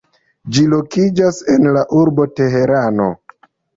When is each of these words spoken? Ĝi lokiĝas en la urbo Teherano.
Ĝi 0.55 0.61
lokiĝas 0.69 1.41
en 1.55 1.71
la 1.77 1.85
urbo 1.99 2.25
Teherano. 2.41 3.11